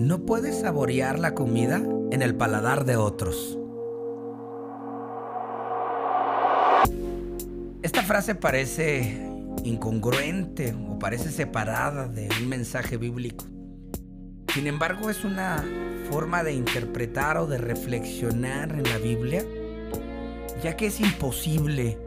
[0.00, 3.58] No puedes saborear la comida en el paladar de otros.
[7.82, 9.22] Esta frase parece
[9.62, 13.44] incongruente o parece separada de un mensaje bíblico.
[14.54, 15.62] Sin embargo, es una
[16.10, 19.44] forma de interpretar o de reflexionar en la Biblia,
[20.62, 21.98] ya que es imposible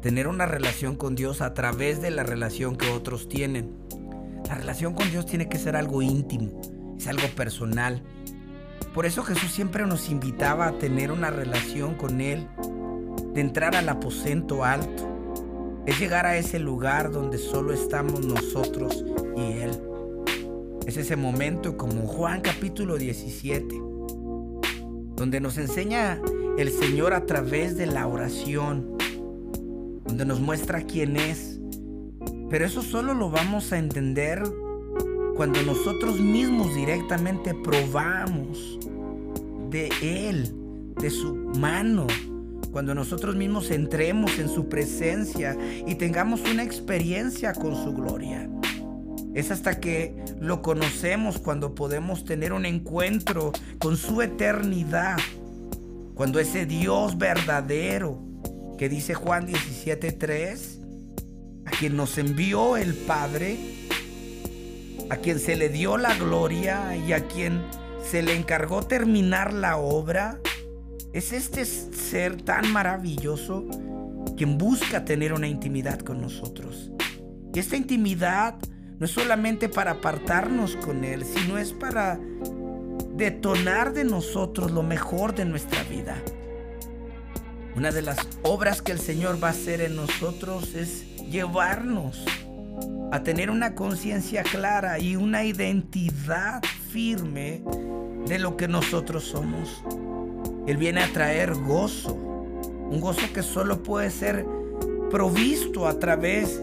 [0.00, 3.74] tener una relación con Dios a través de la relación que otros tienen.
[4.48, 6.60] La relación con Dios tiene que ser algo íntimo,
[7.02, 8.00] es algo personal.
[8.94, 12.46] Por eso Jesús siempre nos invitaba a tener una relación con Él,
[13.34, 15.08] de entrar al aposento alto.
[15.84, 19.04] Es llegar a ese lugar donde solo estamos nosotros
[19.36, 19.82] y Él.
[20.86, 23.74] Es ese momento como Juan capítulo 17,
[25.16, 26.20] donde nos enseña
[26.56, 28.96] el Señor a través de la oración,
[30.04, 31.60] donde nos muestra quién es.
[32.48, 34.44] Pero eso solo lo vamos a entender
[35.36, 38.78] cuando nosotros mismos directamente probamos
[39.70, 40.54] de Él,
[41.00, 42.06] de su mano,
[42.70, 48.48] cuando nosotros mismos entremos en su presencia y tengamos una experiencia con su gloria.
[49.34, 55.16] Es hasta que lo conocemos cuando podemos tener un encuentro con su eternidad.
[56.14, 58.18] Cuando ese Dios verdadero
[58.76, 60.80] que dice Juan 17:3,
[61.64, 63.56] a quien nos envió el Padre,
[65.12, 67.62] a quien se le dio la gloria y a quien
[68.02, 70.40] se le encargó terminar la obra,
[71.12, 73.66] es este ser tan maravilloso
[74.38, 76.90] quien busca tener una intimidad con nosotros.
[77.52, 78.54] Y esta intimidad
[78.98, 82.18] no es solamente para apartarnos con Él, sino es para
[83.14, 86.16] detonar de nosotros lo mejor de nuestra vida.
[87.76, 92.24] Una de las obras que el Señor va a hacer en nosotros es llevarnos
[93.12, 97.62] a tener una conciencia clara y una identidad firme
[98.26, 99.84] de lo que nosotros somos.
[100.66, 104.46] Él viene a traer gozo, un gozo que solo puede ser
[105.10, 106.62] provisto a través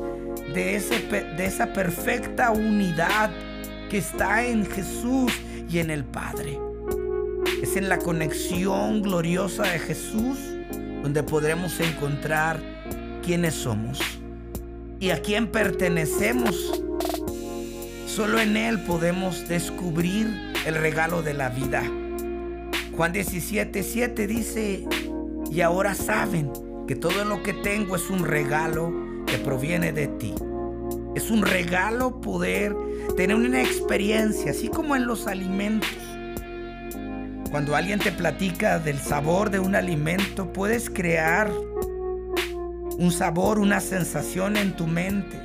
[0.56, 3.30] de, ese, de esa perfecta unidad
[3.92, 5.32] que está en Jesús
[5.70, 6.58] y en el Padre.
[7.62, 10.40] Es en la conexión gloriosa de Jesús
[11.04, 12.60] donde podremos encontrar
[13.22, 14.19] quiénes somos
[15.00, 16.84] y a quién pertenecemos.
[18.06, 20.28] Solo en Él podemos descubrir
[20.66, 21.84] el regalo de la vida.
[22.96, 24.86] Juan 17, 7 dice,
[25.50, 26.52] y ahora saben
[26.88, 28.94] que todo lo que tengo es un regalo
[29.26, 30.34] que proviene de ti.
[31.16, 32.76] Es un regalo poder
[33.16, 35.90] tener una experiencia, así como en los alimentos.
[37.52, 41.50] Cuando alguien te platica del sabor de un alimento, puedes crear
[43.00, 45.40] un sabor, una sensación en tu mente.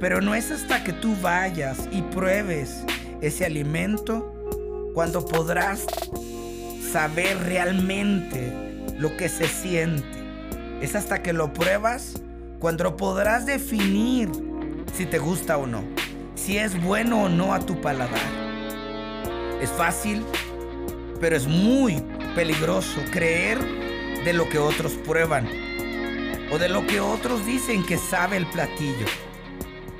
[0.00, 2.84] Pero no es hasta que tú vayas y pruebes
[3.20, 4.32] ese alimento
[4.94, 5.84] cuando podrás
[6.90, 8.50] saber realmente
[8.98, 10.06] lo que se siente.
[10.80, 12.14] Es hasta que lo pruebas
[12.58, 14.30] cuando podrás definir
[14.94, 15.84] si te gusta o no,
[16.34, 18.20] si es bueno o no a tu paladar.
[19.60, 20.24] Es fácil,
[21.20, 22.02] pero es muy
[22.34, 23.58] peligroso creer
[24.24, 25.65] de lo que otros prueban
[26.50, 29.06] o de lo que otros dicen que sabe el platillo.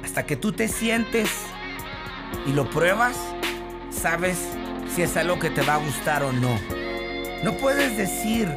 [0.04, 1.30] Hasta que tú te sientes
[2.46, 3.16] y lo pruebas,
[3.90, 4.38] sabes
[4.94, 6.58] si es algo que te va a gustar o no.
[7.42, 8.48] No puedes decir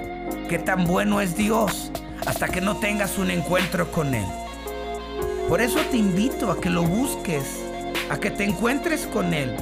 [0.47, 1.91] qué tan bueno es Dios
[2.25, 4.25] hasta que no tengas un encuentro con Él.
[5.47, 7.61] Por eso te invito a que lo busques,
[8.09, 9.55] a que te encuentres con Él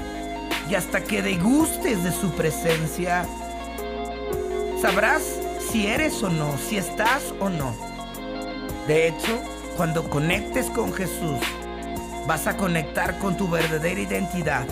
[0.69, 3.25] y hasta que degustes de su presencia,
[4.81, 5.23] sabrás
[5.71, 7.86] si eres o no, si estás o no.
[8.87, 9.41] De hecho,
[9.75, 11.39] cuando conectes con Jesús,
[12.25, 14.65] vas a conectar con tu verdadera identidad.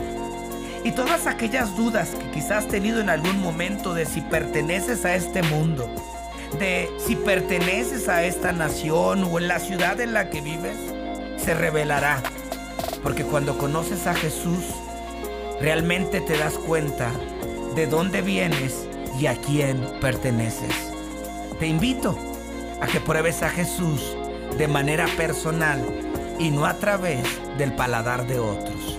[0.86, 5.16] Y todas aquellas dudas que quizás has tenido en algún momento de si perteneces a
[5.16, 5.90] este mundo,
[6.60, 10.78] de si perteneces a esta nación o en la ciudad en la que vives,
[11.36, 12.24] se revelará.
[13.04, 14.64] Porque cuando conoces a Jesús,
[15.60, 17.12] realmente te das cuenta
[17.76, 18.88] de dónde vienes
[19.20, 20.94] y a quién perteneces.
[21.60, 22.35] Te invito
[22.82, 24.16] a que pruebes a Jesús
[24.58, 25.84] de manera personal
[26.40, 27.26] y no a través
[27.58, 28.98] del paladar de otros.